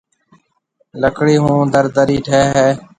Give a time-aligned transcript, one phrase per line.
[1.01, 2.67] لڪڙِي هون در درِي ٺهيَ هيَ۔